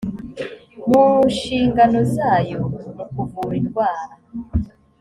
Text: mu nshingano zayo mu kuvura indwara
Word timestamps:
mu 0.89 1.05
nshingano 1.31 1.99
zayo 2.15 2.59
mu 2.91 3.03
kuvura 3.13 3.53
indwara 3.61 4.03